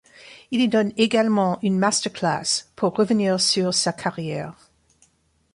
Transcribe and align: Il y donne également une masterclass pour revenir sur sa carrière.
Il 0.49 0.61
y 0.61 0.67
donne 0.67 0.93
également 0.97 1.59
une 1.61 1.77
masterclass 1.77 2.65
pour 2.75 2.95
revenir 2.95 3.39
sur 3.39 3.71
sa 3.71 3.93
carrière. 3.93 4.71